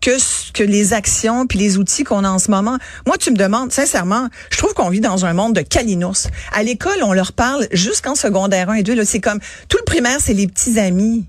que 0.03 0.53
que 0.53 0.63
les 0.63 0.93
actions 0.93 1.47
puis 1.47 1.59
les 1.59 1.79
outils 1.79 2.05
qu'on 2.05 2.25
a 2.25 2.29
en 2.29 2.39
ce 2.39 2.51
moment. 2.51 2.77
Moi, 3.07 3.17
tu 3.17 3.31
me 3.31 3.37
demandes, 3.37 3.73
sincèrement, 3.73 4.29
je 4.51 4.59
trouve 4.59 4.75
qu'on 4.75 4.91
vit 4.91 5.01
dans 5.01 5.25
un 5.25 5.33
monde 5.33 5.55
de 5.55 5.63
calinos. 5.63 6.29
À 6.53 6.63
l'école, 6.63 7.03
on 7.03 7.15
leur 7.15 7.33
parle 7.33 7.67
jusqu'en 7.73 8.15
secondaire 8.15 8.69
1 8.69 8.75
et 8.75 8.83
2. 8.83 9.03
C'est 9.05 9.21
comme 9.21 9.41
tout 9.69 9.79
le 9.79 9.85
primaire, 9.85 10.19
c'est 10.21 10.35
les 10.35 10.47
petits 10.47 10.79
amis. 10.79 11.25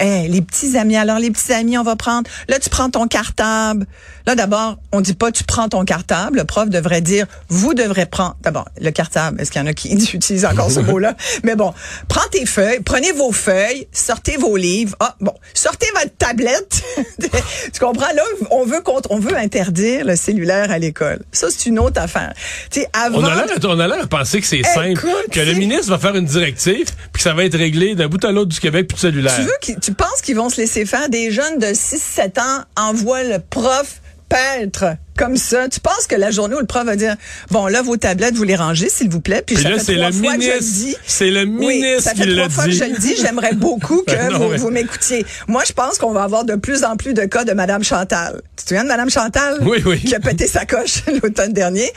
Hey, 0.00 0.28
les 0.28 0.40
petits 0.40 0.78
amis, 0.78 0.96
alors 0.96 1.18
les 1.18 1.30
petits 1.30 1.52
amis, 1.52 1.76
on 1.76 1.82
va 1.82 1.94
prendre. 1.94 2.28
Là, 2.48 2.58
tu 2.58 2.70
prends 2.70 2.88
ton 2.88 3.06
cartable. 3.06 3.86
Là, 4.26 4.34
d'abord, 4.34 4.78
on 4.92 5.02
dit 5.02 5.12
pas 5.12 5.30
tu 5.30 5.44
prends 5.44 5.68
ton 5.68 5.84
cartable. 5.84 6.38
Le 6.38 6.44
prof 6.44 6.70
devrait 6.70 7.02
dire 7.02 7.26
vous 7.48 7.74
devrez 7.74 8.06
prendre. 8.06 8.34
D'abord, 8.42 8.66
le 8.80 8.90
cartable. 8.92 9.38
Est-ce 9.38 9.50
qu'il 9.50 9.60
y 9.60 9.64
en 9.64 9.66
a 9.66 9.74
qui 9.74 9.92
utilisent 10.14 10.46
encore 10.46 10.70
ce 10.70 10.80
mot-là? 10.90 11.16
Mais 11.44 11.54
bon, 11.54 11.74
prends 12.08 12.26
tes 12.30 12.46
feuilles, 12.46 12.80
prenez 12.80 13.12
vos 13.12 13.30
feuilles, 13.30 13.88
sortez 13.92 14.38
vos 14.38 14.56
livres. 14.56 14.96
Ah 15.00 15.16
bon, 15.20 15.34
sortez 15.52 15.86
votre 15.94 16.16
tablette. 16.16 16.82
tu 17.20 17.80
comprends? 17.80 18.12
Là, 18.14 18.22
on 18.50 18.64
veut 18.64 18.82
on 19.10 19.18
veut 19.18 19.36
interdire 19.36 20.06
le 20.06 20.16
cellulaire 20.16 20.70
à 20.70 20.78
l'école. 20.78 21.20
Ça, 21.30 21.48
c'est 21.50 21.68
une 21.68 21.78
autre 21.78 22.00
affaire. 22.00 22.32
Tu 22.70 22.80
sais, 22.80 22.88
avant. 22.92 23.18
On 23.18 23.78
a 23.78 23.86
l'air, 23.86 24.08
penser 24.08 24.40
que 24.40 24.46
c'est 24.46 24.62
simple, 24.62 25.00
que 25.30 25.40
le 25.40 25.52
ministre 25.54 25.90
va 25.90 25.98
faire 25.98 26.16
une 26.16 26.24
directive, 26.24 26.86
puis 26.86 27.12
que 27.14 27.20
ça 27.20 27.34
va 27.34 27.44
être 27.44 27.56
réglé 27.56 27.94
d'un 27.94 28.08
bout 28.08 28.24
à 28.24 28.32
l'autre 28.32 28.48
du 28.48 28.60
Québec, 28.60 28.88
puis 28.88 28.94
du 28.94 29.00
cellulaire. 29.00 29.36
Tu 29.36 29.42
veux 29.42 29.89
tu 29.90 29.94
penses 29.96 30.20
qu'ils 30.22 30.36
vont 30.36 30.48
se 30.48 30.60
laisser 30.60 30.86
faire? 30.86 31.08
Des 31.08 31.32
jeunes 31.32 31.58
de 31.58 31.66
6-7 31.66 32.40
ans 32.40 32.64
envoient 32.76 33.24
le 33.24 33.40
prof 33.40 34.00
peintre 34.28 34.96
comme 35.18 35.36
ça. 35.36 35.68
Tu 35.68 35.80
penses 35.80 36.06
que 36.08 36.14
la 36.14 36.30
journée 36.30 36.54
où 36.54 36.60
le 36.60 36.66
prof 36.66 36.86
va 36.86 36.94
dire 36.94 37.16
bon 37.50 37.66
là 37.66 37.82
vos 37.82 37.96
tablettes 37.96 38.36
vous 38.36 38.44
les 38.44 38.54
rangez 38.54 38.88
s'il 38.88 39.10
vous 39.10 39.20
plaît 39.20 39.42
puis, 39.44 39.56
ça 39.56 39.68
là, 39.68 39.78
fait 39.80 39.96
trois 39.96 40.12
fois 40.12 40.36
que 40.36 40.42
je 40.42 40.52
le 40.52 40.60
dis. 40.60 40.96
C'est 41.04 41.30
le 41.30 41.44
ministre 41.44 42.02
ça 42.02 42.14
fait 42.14 42.32
trois 42.32 42.48
fois 42.48 42.64
que 42.66 42.70
je 42.70 42.84
le 42.84 42.96
dis. 42.96 43.16
J'aimerais 43.20 43.54
beaucoup 43.54 44.02
que 44.06 44.12
ben 44.12 44.38
vous, 44.38 44.56
vous 44.56 44.70
m'écoutiez. 44.70 45.26
Moi 45.48 45.64
je 45.66 45.72
pense 45.72 45.98
qu'on 45.98 46.12
va 46.12 46.22
avoir 46.22 46.44
de 46.44 46.54
plus 46.54 46.84
en 46.84 46.96
plus 46.96 47.12
de 47.12 47.24
cas 47.24 47.44
de 47.44 47.52
Madame 47.52 47.82
Chantal. 47.82 48.40
Tu 48.56 48.62
te 48.62 48.68
souviens 48.68 48.84
de 48.84 48.88
Madame 48.88 49.10
Chantal? 49.10 49.58
Oui, 49.62 49.82
oui. 49.84 49.98
qui 49.98 50.14
a 50.14 50.20
pété 50.20 50.46
sa 50.46 50.64
coche 50.64 51.02
l'automne 51.22 51.52
dernier, 51.52 51.90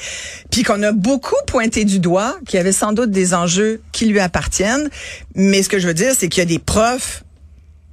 puis 0.50 0.64
qu'on 0.64 0.82
a 0.82 0.92
beaucoup 0.92 1.36
pointé 1.46 1.86
du 1.86 2.00
doigt, 2.00 2.36
qu'il 2.48 2.58
y 2.58 2.60
avait 2.60 2.72
sans 2.72 2.94
doute 2.94 3.12
des 3.12 3.36
enjeux 3.36 3.82
qui 3.92 4.08
lui 4.08 4.20
appartiennent. 4.20 4.90
Mais 5.36 5.62
ce 5.62 5.70
que 5.70 5.78
je 5.78 5.88
veux 5.88 5.94
dire 5.94 6.14
c'est 6.18 6.30
qu'il 6.30 6.42
y 6.42 6.48
a 6.48 6.50
des 6.50 6.60
profs 6.60 7.24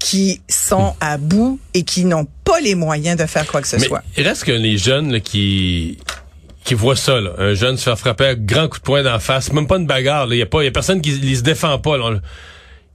qui 0.01 0.41
sont 0.49 0.95
à 0.99 1.19
bout 1.19 1.61
et 1.75 1.85
qui 1.85 2.05
n'ont 2.05 2.27
pas 2.43 2.59
les 2.61 2.75
moyens 2.75 3.17
de 3.17 3.27
faire 3.27 3.47
quoi 3.47 3.61
que 3.61 3.69
ce 3.69 3.77
Mais 3.77 3.87
soit. 3.87 4.03
Il 4.17 4.27
reste 4.27 4.45
que 4.45 4.53
les 4.53 4.77
jeunes 4.77 5.21
qui 5.21 5.99
qui 6.65 6.75
voient 6.75 6.97
ça, 6.97 7.21
là, 7.21 7.31
un 7.39 7.55
jeune 7.55 7.77
se 7.77 7.85
faire 7.85 7.99
frapper 7.99 8.27
un 8.27 8.35
grand 8.35 8.69
coup 8.69 8.79
de 8.79 8.83
poing 8.83 9.03
d'en 9.03 9.19
face, 9.19 9.53
même 9.53 9.67
pas 9.67 9.77
une 9.77 9.87
bagarre, 9.87 10.27
il 10.31 10.39
y 10.39 10.43
a 10.43 10.47
pas, 10.47 10.63
y 10.63 10.67
a 10.67 10.71
personne 10.71 11.01
qui 11.01 11.19
ne 11.19 11.35
se 11.35 11.43
défend 11.43 11.79
pas. 11.79 11.97
Là. 11.97 12.21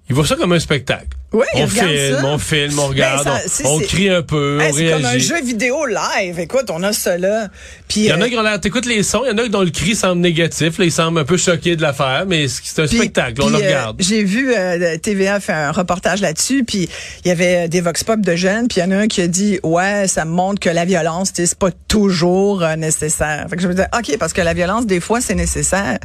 Ils 0.08 0.16
voient 0.16 0.26
ça 0.26 0.36
comme 0.36 0.52
un 0.52 0.60
spectacle. 0.60 1.08
Oui, 1.34 1.46
on 1.56 1.68
filme, 1.68 2.16
ça. 2.16 2.26
on 2.26 2.38
filme, 2.38 2.80
on 2.80 2.88
regarde, 2.88 3.26
ben, 3.26 3.40
ça, 3.46 3.64
on, 3.66 3.76
on, 3.76 3.80
crie 3.80 4.10
un 4.10 4.22
peu, 4.22 4.62
hey, 4.62 4.72
on 4.72 4.74
réagit. 4.74 4.88
C'est 4.88 4.92
comme 4.92 5.06
un 5.06 5.18
jeu 5.18 5.42
vidéo 5.44 5.86
live. 5.86 6.40
Écoute, 6.40 6.70
on 6.70 6.82
a 6.84 6.92
là. 7.18 7.50
Puis 7.90 8.02
il 8.02 8.06
y 8.06 8.14
en 8.14 8.22
a 8.22 8.26
euh, 8.26 8.30
qui 8.30 8.38
ont 8.38 8.42
l'air, 8.42 8.62
t'écoutes 8.62 8.86
les 8.86 9.04
sons, 9.04 9.24
il 9.26 9.32
y 9.32 9.34
en 9.34 9.38
a 9.38 9.48
dont 9.50 9.64
le 9.64 9.72
cri 9.72 9.96
semble 9.96 10.22
négatif, 10.22 10.78
là, 10.78 10.86
ils 10.86 10.92
semblent 10.92 11.20
un 11.20 11.26
peu 11.26 11.36
choqués 11.36 11.76
de 11.76 11.82
l'affaire, 11.82 12.26
mais 12.28 12.48
c'est 12.48 12.82
un 12.82 12.88
spectacle, 12.88 13.42
on 13.42 13.50
le 13.50 13.56
euh, 13.56 13.58
regarde. 13.58 13.98
J'ai 14.00 14.24
vu 14.24 14.54
euh, 14.56 14.98
TVA 14.98 15.42
faire 15.42 15.70
un 15.70 15.72
reportage 15.72 16.22
là-dessus, 16.22 16.64
puis 16.64 16.88
il 17.26 17.28
y 17.28 17.32
avait 17.32 17.68
des 17.68 17.82
vox 17.82 18.04
pop 18.04 18.22
de 18.22 18.36
jeunes, 18.36 18.70
puis 18.70 18.80
il 18.80 18.84
y 18.84 18.88
en 18.88 18.92
a 18.92 18.98
un 18.98 19.08
qui 19.08 19.22
a 19.22 19.28
dit 19.28 19.60
ouais, 19.64 20.08
ça 20.08 20.24
montre 20.24 20.62
que 20.62 20.70
la 20.70 20.86
violence, 20.86 21.32
c'est 21.34 21.58
pas 21.58 21.72
toujours 21.88 22.64
euh, 22.64 22.78
nécessaire. 22.78 23.48
Fait 23.50 23.58
que 23.58 23.62
je 23.62 23.68
me 23.68 23.74
disais 23.74 23.88
ok, 23.98 24.18
parce 24.20 24.32
que 24.32 24.42
la 24.42 24.54
violence 24.54 24.86
des 24.86 25.02
fois 25.02 25.20
c'est 25.20 25.36
nécessaire. 25.36 25.98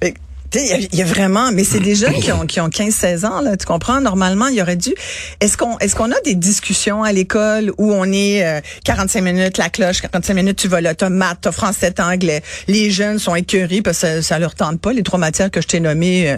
Fait 0.00 0.12
que, 0.12 0.18
il 0.54 0.88
y, 0.94 1.02
a 1.02 1.04
vraiment, 1.04 1.52
mais 1.52 1.64
c'est 1.64 1.80
des 1.80 1.94
jeunes 1.94 2.14
qui 2.14 2.32
ont, 2.32 2.46
qui 2.46 2.60
ont 2.60 2.68
15-16 2.68 3.26
ans, 3.26 3.40
là, 3.40 3.56
tu 3.56 3.66
comprends? 3.66 4.00
Normalement, 4.00 4.46
il 4.46 4.56
y 4.56 4.62
aurait 4.62 4.76
dû. 4.76 4.94
Est-ce 5.40 5.56
qu'on 5.56 5.78
est-ce 5.78 5.94
qu'on 5.94 6.10
a 6.10 6.20
des 6.24 6.34
discussions 6.34 7.02
à 7.02 7.12
l'école 7.12 7.72
où 7.78 7.92
on 7.92 8.04
est 8.12 8.46
euh, 8.46 8.60
45 8.84 9.20
minutes 9.22 9.58
la 9.58 9.68
cloche, 9.68 10.00
45 10.00 10.34
minutes 10.34 10.58
tu 10.58 10.68
vas 10.68 10.80
là, 10.80 10.94
t'as 10.94 11.10
maths, 11.10 11.38
t'as 11.42 11.52
français, 11.52 11.90
t'as 11.90 12.10
anglais. 12.10 12.42
Les 12.66 12.90
jeunes 12.90 13.18
sont 13.18 13.34
écœurés 13.34 13.82
parce 13.82 14.00
que 14.00 14.20
ça, 14.20 14.22
ça 14.22 14.38
leur 14.38 14.54
tente 14.54 14.80
pas. 14.80 14.92
Les 14.92 15.02
trois 15.02 15.18
matières 15.18 15.50
que 15.50 15.60
je 15.60 15.66
t'ai 15.66 15.80
nommées, 15.80 16.30
euh, 16.30 16.36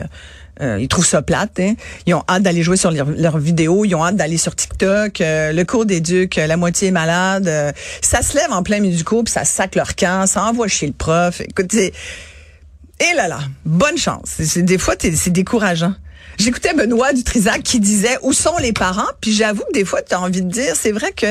euh, 0.61 0.79
ils 0.81 0.88
trouvent 0.88 1.07
ça 1.07 1.23
plate. 1.23 1.59
Hein? 1.61 1.75
Ils 2.07 2.14
ont 2.14 2.23
hâte 2.29 2.43
d'aller 2.43 2.62
jouer 2.62 2.76
sur 2.76 2.90
leurs 2.90 3.11
leur 3.11 3.38
vidéos, 3.38 3.85
ils 3.85 3.95
ont 3.95 4.05
hâte 4.05 4.17
d'aller 4.17 4.37
sur 4.37 4.55
TikTok. 4.55 5.21
Euh, 5.21 5.52
le 5.52 5.64
cours 5.64 5.87
d'éduc, 5.87 6.37
la 6.37 6.57
moitié 6.57 6.88
est 6.88 6.93
malade. 6.93 7.49
Euh, 7.49 7.73
ça 8.02 8.23
se 8.23 8.37
lève 8.37 8.52
en 8.52 8.62
plein 8.62 8.81
milieu 8.81 8.97
du 8.97 9.05
cours, 9.05 9.25
ça 9.26 9.45
sac 9.45 9.75
leur 9.75 9.95
camp, 9.95 10.26
ça 10.26 10.45
envoie 10.45 10.69
chez 10.69 10.87
le 10.87 10.93
prof. 10.93 11.40
Écoute, 11.40 11.75
et 13.00 13.16
là 13.16 13.28
là, 13.28 13.40
bonne 13.64 13.97
chance. 13.99 14.37
C'est, 14.38 14.62
des 14.62 14.78
fois, 14.78 14.95
c'est 15.00 15.30
décourageant. 15.30 15.95
J'écoutais 16.38 16.73
Benoît 16.73 17.12
Dutrisac 17.12 17.62
qui 17.62 17.80
disait 17.80 18.16
où 18.23 18.33
sont 18.33 18.57
les 18.62 18.73
parents, 18.73 19.09
puis 19.21 19.30
j'avoue 19.35 19.62
que 19.69 19.75
des 19.75 19.85
fois 19.85 20.00
tu 20.00 20.14
as 20.14 20.21
envie 20.23 20.40
de 20.40 20.50
dire, 20.50 20.73
c'est 20.75 20.92
vrai 20.92 21.12
que 21.12 21.26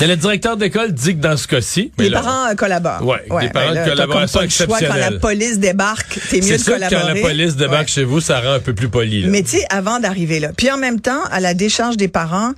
Mais 0.00 0.06
le 0.06 0.16
directeur 0.16 0.56
d'école 0.56 0.92
dit 0.92 1.16
que 1.16 1.20
dans 1.20 1.36
ce 1.36 1.46
cas-ci, 1.46 1.92
les 1.98 2.08
là, 2.08 2.22
parents 2.22 2.46
euh, 2.50 2.54
collaborent. 2.54 3.04
Ouais, 3.06 3.18
les 3.42 3.50
parents 3.50 3.68
ben 3.68 3.74
là, 3.74 3.84
de 3.84 3.90
collaboration 3.90 4.40
t'as 4.40 4.46
comme 4.46 4.46
pas 4.46 4.46
le 4.46 4.48
choix, 4.48 4.78
exceptionnelle. 4.78 5.04
Quand 5.04 5.10
la 5.10 5.20
police 5.20 5.58
débarque, 5.58 6.18
t'es 6.30 6.36
mieux 6.36 6.42
c'est 6.42 6.58
de 6.58 6.64
collaborer. 6.64 7.02
quand 7.02 7.14
la 7.14 7.20
police 7.20 7.56
débarque 7.56 7.80
Ouais. 7.82 7.88
chez 7.88 8.04
vous, 8.04 8.20
ça 8.20 8.40
rend 8.40 8.52
un 8.54 8.60
peu 8.60 8.74
plus 8.74 8.88
poli. 8.88 9.22
Là. 9.22 9.28
Mais 9.28 9.42
tu 9.42 9.58
sais, 9.58 9.66
avant 9.68 10.00
d'arriver 10.00 10.40
là. 10.40 10.52
Puis 10.56 10.70
en 10.70 10.78
même 10.78 11.00
temps, 11.00 11.22
à 11.30 11.40
la 11.40 11.52
décharge 11.52 11.98
des 11.98 12.08
parents, 12.08 12.52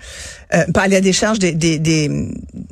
euh, 0.54 0.64
pas 0.73 0.82
à 0.82 0.88
la 0.88 1.00
décharge 1.00 1.40
des, 1.40 1.52
des, 1.52 1.80
des, 1.80 2.08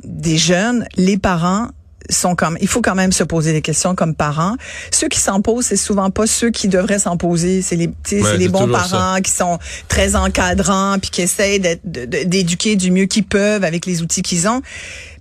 des 0.05 0.37
jeunes, 0.37 0.85
les 0.95 1.17
parents 1.17 1.71
sont 2.09 2.35
comme 2.35 2.57
il 2.61 2.67
faut 2.67 2.81
quand 2.81 2.95
même 2.95 3.11
se 3.11 3.23
poser 3.23 3.53
des 3.53 3.61
questions 3.61 3.95
comme 3.95 4.15
parents. 4.15 4.55
Ceux 4.91 5.07
qui 5.07 5.19
s'en 5.19 5.41
posent, 5.41 5.65
c'est 5.67 5.75
souvent 5.75 6.09
pas 6.09 6.27
ceux 6.27 6.49
qui 6.49 6.67
devraient 6.67 6.99
s'en 6.99 7.17
poser. 7.17 7.61
C'est 7.61 7.75
les, 7.75 7.87
Ouais, 7.87 8.21
c'est 8.23 8.37
les 8.37 8.47
bons 8.47 8.67
parents 8.67 9.21
qui 9.21 9.31
sont 9.31 9.59
très 9.87 10.15
encadrants 10.15 10.97
puis 10.99 11.09
qui 11.09 11.21
essayent 11.21 11.59
d'éduquer 11.83 12.75
du 12.75 12.91
mieux 12.91 13.05
qu'ils 13.05 13.25
peuvent 13.25 13.63
avec 13.63 13.85
les 13.85 14.01
outils 14.01 14.21
qu'ils 14.21 14.47
ont. 14.47 14.61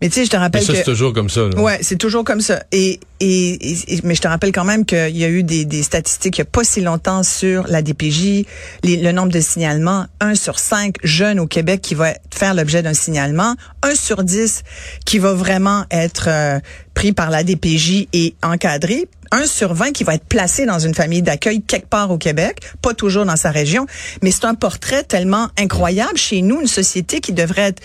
Mais 0.05 0.11
tu 0.11 0.17
sais, 0.21 0.27
je 0.27 0.31
te 0.31 0.37
Mais 0.37 0.43
rappelle 0.43 0.63
ça, 0.63 0.73
que 0.73 0.79
c'est 0.79 0.85
toujours 0.85 1.15
comme 1.15 1.31
ça. 1.31 1.49
Là. 1.49 1.59
Ouais, 1.59 1.79
c'est 1.81 1.97
toujours 1.97 2.25
comme 2.25 2.43
ça. 2.43 2.63
Et, 2.73 3.01
et, 3.21 3.95
et- 3.95 4.01
mais 4.05 4.15
je 4.15 4.21
te 4.21 4.29
rappelle 4.29 4.53
quand 4.53 4.65
même 4.65 4.85
qu'il 4.85 5.17
y 5.17 5.25
a 5.25 5.29
eu 5.31 5.43
des, 5.43 5.65
des 5.65 5.83
statistiques 5.83 6.37
il 6.37 6.43
n'y 6.43 6.47
a 6.49 6.51
pas 6.51 6.63
si 6.63 6.83
longtemps 6.83 7.23
sur 7.23 7.67
la 7.69 7.81
DPJ, 7.81 8.45
les- 8.83 8.97
le 8.99 9.13
nombre 9.13 9.33
de 9.33 9.41
signalements. 9.41 10.05
Un 10.21 10.35
sur 10.35 10.59
cinq 10.59 10.97
jeunes 11.03 11.41
au 11.41 11.47
Québec 11.47 11.81
qui 11.81 11.95
va 11.95 12.13
faire 12.31 12.53
l'objet 12.53 12.83
d'un 12.83 12.93
signalement. 12.93 13.57
Un 13.83 13.95
sur 13.95 14.25
dix 14.25 14.63
qui 15.07 15.19
va 15.19 15.33
vraiment 15.33 15.87
être 15.91 16.27
euh, 16.29 16.59
pris 16.95 17.13
par 17.13 17.31
la 17.31 17.45
DPJ 17.45 18.09
et 18.13 18.35
encadré. 18.43 19.09
Un 19.31 19.47
sur 19.47 19.75
20 19.75 19.93
qui 19.93 20.05
va 20.05 20.15
être 20.15 20.27
placé 20.27 20.65
dans 20.65 20.79
une 20.79 20.95
famille 20.95 21.23
d'accueil 21.23 21.61
quelque 21.61 21.89
part 21.89 22.11
au 22.11 22.19
Québec, 22.19 22.61
pas 22.83 22.95
toujours 22.95 23.25
dans 23.25 23.37
sa 23.37 23.51
région, 23.51 23.87
mais 24.23 24.31
c'est 24.31 24.45
un 24.45 24.55
portrait 24.55 25.03
tellement 25.03 25.49
incroyable 25.59 26.17
chez 26.17 26.41
nous, 26.41 26.61
une 26.61 26.69
société 26.69 27.21
qui 27.21 27.33
devrait 27.33 27.63
être 27.63 27.83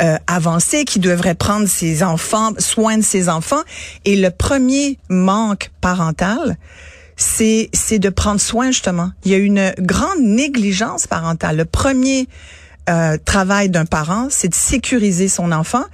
euh, 0.00 0.16
avancée, 0.28 0.84
qui 0.84 1.00
devrait 1.00 1.34
prendre 1.34 1.66
ses 1.66 2.04
enfants, 2.04 2.52
soin 2.58 2.98
de 2.98 3.02
ses 3.02 3.28
enfants. 3.28 3.62
Et 4.04 4.14
le 4.14 4.30
premier 4.30 4.98
manque 5.08 5.72
parental, 5.80 6.56
c'est 7.16 7.68
c'est 7.72 7.98
de 7.98 8.08
prendre 8.08 8.40
soin 8.40 8.70
justement. 8.70 9.10
Il 9.24 9.32
y 9.32 9.34
a 9.34 9.38
une 9.38 9.72
grande 9.78 10.20
négligence 10.20 11.06
parentale. 11.06 11.56
Le 11.56 11.64
premier 11.64 12.28
euh, 12.90 13.16
travail 13.24 13.70
d'un 13.70 13.84
parent, 13.84 14.26
c'est 14.28 14.48
de 14.48 14.54
sécuriser 14.54 15.28
son 15.28 15.52
enfant 15.52 15.84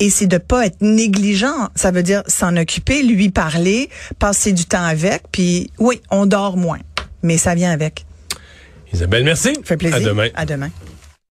et 0.00 0.10
c'est 0.10 0.26
de 0.26 0.38
pas 0.38 0.66
être 0.66 0.80
négligent. 0.80 1.70
Ça 1.74 1.90
veut 1.90 2.02
dire 2.02 2.22
s'en 2.26 2.56
occuper, 2.56 3.02
lui 3.02 3.30
parler, 3.30 3.90
passer 4.18 4.52
du 4.52 4.64
temps 4.64 4.84
avec. 4.84 5.22
Puis 5.30 5.70
oui, 5.78 6.00
on 6.10 6.26
dort 6.26 6.56
moins, 6.56 6.80
mais 7.22 7.38
ça 7.38 7.54
vient 7.54 7.70
avec. 7.70 8.06
Isabelle, 8.92 9.24
merci. 9.24 9.54
Ça 9.54 9.60
fait 9.64 9.76
plaisir. 9.76 9.96
À 9.96 10.00
demain. 10.00 10.28
À 10.34 10.46
demain. 10.46 10.70